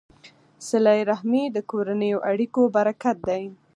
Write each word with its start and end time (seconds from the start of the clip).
صله 0.67 0.95
رحمي 1.11 1.43
د 1.55 1.57
کورنیو 1.71 2.17
اړیکو 2.31 2.61
برکت 2.75 3.17
دی. 3.29 3.43